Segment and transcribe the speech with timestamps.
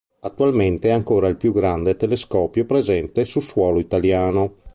[0.21, 4.55] Attualmente è ancora il più grande telescopio presente su suolo italiano.